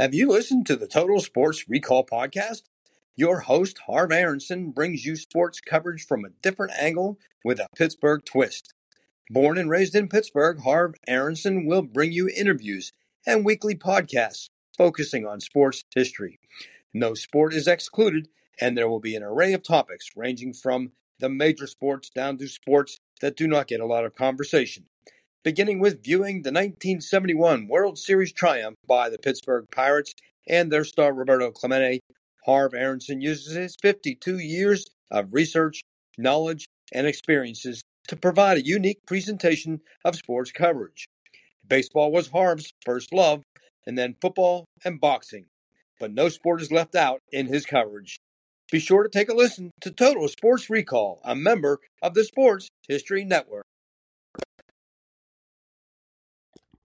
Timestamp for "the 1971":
26.42-27.66